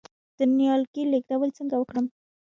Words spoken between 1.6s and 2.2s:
وکړم؟